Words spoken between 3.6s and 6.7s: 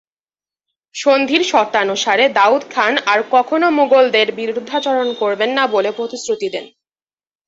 মুগলদের বিরুদ্ধাচরণ করবেন না বলে প্রতিশ্রুতি দেন।